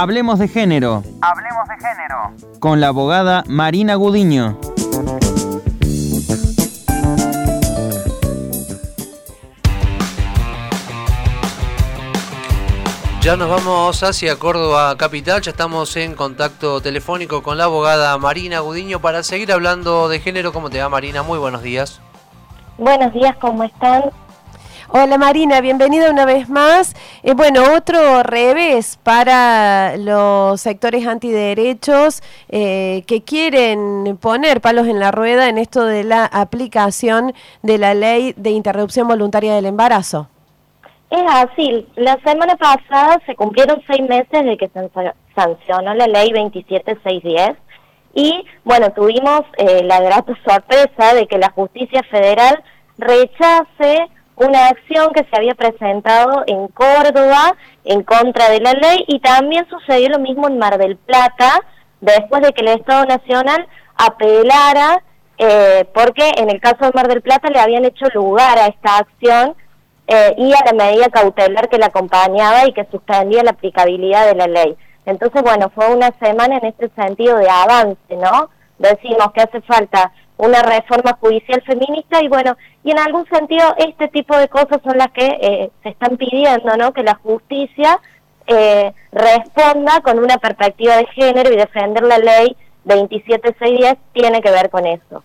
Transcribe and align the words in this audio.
Hablemos 0.00 0.38
de 0.38 0.48
género. 0.48 1.02
Hablemos 1.20 1.68
de 1.68 1.76
género. 1.76 2.58
Con 2.58 2.80
la 2.80 2.88
abogada 2.88 3.44
Marina 3.46 3.96
Gudiño. 3.96 4.58
Ya 13.20 13.36
nos 13.36 13.50
vamos 13.50 14.02
hacia 14.02 14.36
Córdoba 14.38 14.96
Capital, 14.96 15.42
ya 15.42 15.50
estamos 15.50 15.94
en 15.98 16.14
contacto 16.14 16.80
telefónico 16.80 17.42
con 17.42 17.58
la 17.58 17.64
abogada 17.64 18.16
Marina 18.16 18.60
Gudiño 18.60 19.02
para 19.02 19.22
seguir 19.22 19.52
hablando 19.52 20.08
de 20.08 20.20
género. 20.20 20.54
¿Cómo 20.54 20.70
te 20.70 20.80
va 20.80 20.88
Marina? 20.88 21.22
Muy 21.22 21.38
buenos 21.38 21.60
días. 21.60 22.00
Buenos 22.78 23.12
días, 23.12 23.36
¿cómo 23.38 23.64
están? 23.64 24.04
Hola 24.92 25.18
Marina, 25.18 25.60
bienvenida 25.60 26.10
una 26.10 26.24
vez 26.24 26.48
más. 26.48 26.96
Eh, 27.22 27.34
bueno, 27.34 27.62
otro 27.76 28.24
revés 28.24 28.98
para 29.04 29.96
los 29.96 30.60
sectores 30.60 31.06
antiderechos 31.06 32.24
eh, 32.48 33.04
que 33.06 33.22
quieren 33.22 34.18
poner 34.20 34.60
palos 34.60 34.88
en 34.88 34.98
la 34.98 35.12
rueda 35.12 35.48
en 35.48 35.58
esto 35.58 35.84
de 35.84 36.02
la 36.02 36.24
aplicación 36.24 37.34
de 37.62 37.78
la 37.78 37.94
ley 37.94 38.34
de 38.36 38.50
interrupción 38.50 39.06
voluntaria 39.06 39.54
del 39.54 39.66
embarazo. 39.66 40.28
Es 41.08 41.22
así, 41.34 41.86
la 41.94 42.18
semana 42.24 42.56
pasada 42.56 43.20
se 43.26 43.36
cumplieron 43.36 43.80
seis 43.86 44.02
meses 44.08 44.44
de 44.44 44.56
que 44.56 44.68
se 44.70 44.90
sancionó 45.36 45.94
la 45.94 46.08
ley 46.08 46.32
27610 46.32 47.56
y 48.14 48.44
bueno, 48.64 48.90
tuvimos 48.90 49.42
eh, 49.56 49.84
la 49.84 50.00
grata 50.00 50.36
sorpresa 50.44 51.14
de 51.14 51.28
que 51.28 51.38
la 51.38 51.50
justicia 51.50 52.02
federal 52.10 52.60
rechace 52.98 54.08
una 54.36 54.68
acción 54.68 55.12
que 55.12 55.24
se 55.24 55.36
había 55.36 55.54
presentado 55.54 56.44
en 56.46 56.68
Córdoba 56.68 57.56
en 57.84 58.02
contra 58.02 58.48
de 58.50 58.60
la 58.60 58.72
ley 58.72 59.04
y 59.06 59.20
también 59.20 59.66
sucedió 59.68 60.08
lo 60.08 60.18
mismo 60.18 60.48
en 60.48 60.58
Mar 60.58 60.78
del 60.78 60.96
Plata 60.96 61.60
después 62.00 62.42
de 62.42 62.52
que 62.52 62.62
el 62.62 62.68
Estado 62.68 63.04
Nacional 63.04 63.66
apelara 63.96 65.02
eh, 65.42 65.86
porque 65.94 66.32
en 66.36 66.50
el 66.50 66.60
caso 66.60 66.84
de 66.84 66.92
Mar 66.94 67.08
del 67.08 67.22
Plata 67.22 67.48
le 67.48 67.60
habían 67.60 67.86
hecho 67.86 68.04
lugar 68.12 68.58
a 68.58 68.66
esta 68.66 68.98
acción 68.98 69.54
eh, 70.06 70.34
y 70.36 70.52
a 70.52 70.58
la 70.66 70.72
medida 70.72 71.08
cautelar 71.08 71.68
que 71.70 71.78
la 71.78 71.86
acompañaba 71.86 72.66
y 72.66 72.74
que 72.74 72.86
suspendía 72.90 73.42
la 73.42 73.52
aplicabilidad 73.52 74.26
de 74.26 74.34
la 74.34 74.46
ley. 74.46 74.76
Entonces, 75.06 75.42
bueno, 75.42 75.70
fue 75.74 75.94
una 75.94 76.10
semana 76.20 76.58
en 76.58 76.66
este 76.66 76.90
sentido 76.90 77.38
de 77.38 77.48
avance, 77.48 78.16
¿no? 78.16 78.50
Decimos 78.78 79.32
que 79.32 79.40
hace 79.40 79.62
falta 79.62 80.12
una 80.40 80.62
reforma 80.62 81.16
judicial 81.20 81.62
feminista 81.62 82.22
y 82.22 82.28
bueno, 82.28 82.56
y 82.82 82.90
en 82.90 82.98
algún 82.98 83.26
sentido 83.26 83.74
este 83.76 84.08
tipo 84.08 84.36
de 84.36 84.48
cosas 84.48 84.80
son 84.82 84.96
las 84.96 85.10
que 85.10 85.26
eh, 85.26 85.70
se 85.82 85.90
están 85.90 86.16
pidiendo, 86.16 86.76
¿no? 86.76 86.92
Que 86.92 87.02
la 87.02 87.14
justicia 87.16 88.00
eh, 88.46 88.92
responda 89.12 90.00
con 90.00 90.18
una 90.18 90.38
perspectiva 90.38 90.96
de 90.96 91.06
género 91.08 91.52
y 91.52 91.56
defender 91.56 92.04
la 92.04 92.18
ley 92.18 92.56
27610 92.84 93.98
tiene 94.12 94.40
que 94.40 94.50
ver 94.50 94.70
con 94.70 94.86
eso. 94.86 95.22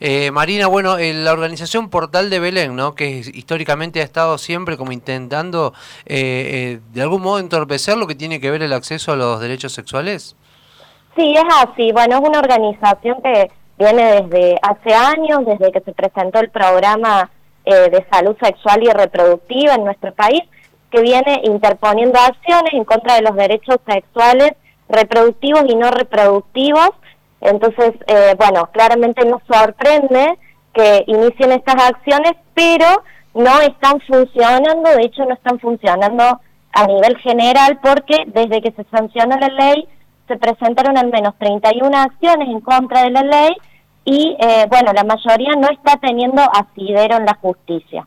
Eh, 0.00 0.30
Marina, 0.30 0.66
bueno, 0.66 0.96
la 0.98 1.32
organización 1.32 1.88
Portal 1.88 2.28
de 2.28 2.38
Belén, 2.38 2.76
¿no? 2.76 2.94
que 2.94 3.08
históricamente 3.08 4.00
ha 4.00 4.04
estado 4.04 4.36
siempre 4.36 4.76
como 4.76 4.92
intentando 4.92 5.72
de 6.06 6.80
algún 7.00 7.22
modo 7.22 7.38
entorpecer 7.38 7.96
lo 7.96 8.06
que 8.06 8.14
tiene 8.14 8.40
que 8.40 8.50
ver 8.50 8.62
el 8.62 8.74
acceso 8.74 9.12
a 9.12 9.16
los 9.16 9.40
derechos 9.40 9.72
sexuales. 9.72 10.36
Sí, 11.16 11.34
es 11.34 11.44
así. 11.62 11.92
Bueno, 11.92 12.18
es 12.18 12.28
una 12.28 12.40
organización 12.40 13.22
que 13.22 13.50
viene 13.78 14.22
desde 14.22 14.58
hace 14.62 14.94
años, 14.94 15.44
desde 15.46 15.72
que 15.72 15.80
se 15.80 15.92
presentó 15.92 16.40
el 16.40 16.50
programa 16.50 17.30
eh, 17.64 17.90
de 17.90 18.06
salud 18.10 18.36
sexual 18.40 18.82
y 18.82 18.90
reproductiva 18.90 19.74
en 19.74 19.84
nuestro 19.84 20.12
país, 20.14 20.42
que 20.90 21.02
viene 21.02 21.40
interponiendo 21.44 22.18
acciones 22.18 22.72
en 22.72 22.84
contra 22.84 23.16
de 23.16 23.22
los 23.22 23.34
derechos 23.34 23.78
sexuales 23.86 24.52
reproductivos 24.88 25.64
y 25.68 25.74
no 25.74 25.90
reproductivos. 25.90 26.90
Entonces, 27.40 27.92
eh, 28.06 28.34
bueno, 28.38 28.68
claramente 28.72 29.24
nos 29.26 29.42
sorprende 29.50 30.38
que 30.72 31.04
inicien 31.06 31.52
estas 31.52 31.90
acciones, 31.90 32.32
pero 32.54 33.02
no 33.34 33.60
están 33.60 34.00
funcionando, 34.00 34.90
de 34.90 35.02
hecho 35.02 35.24
no 35.24 35.34
están 35.34 35.58
funcionando 35.58 36.40
a 36.72 36.86
nivel 36.86 37.16
general 37.18 37.78
porque 37.82 38.24
desde 38.26 38.62
que 38.62 38.72
se 38.72 38.84
sancionó 38.90 39.36
la 39.38 39.48
ley 39.48 39.88
se 40.26 40.36
presentaron 40.36 40.96
al 40.98 41.10
menos 41.10 41.34
31 41.38 41.96
acciones 41.96 42.48
en 42.48 42.60
contra 42.60 43.02
de 43.02 43.10
la 43.10 43.22
ley 43.22 43.54
y, 44.04 44.36
eh, 44.38 44.66
bueno, 44.68 44.92
la 44.92 45.04
mayoría 45.04 45.56
no 45.56 45.68
está 45.68 45.96
teniendo 45.96 46.42
asidero 46.42 47.16
en 47.16 47.26
la 47.26 47.34
justicia. 47.34 48.06